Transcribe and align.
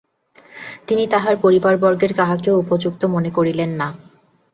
তিনি 0.87 1.03
তাঁহার 1.07 1.35
পরিবারবর্গের 1.37 2.11
কাহাকেও 2.13 2.55
উপযুক্ত 2.57 3.01
মনে 3.13 3.29
করিলেন 3.37 3.71
না। 3.75 3.87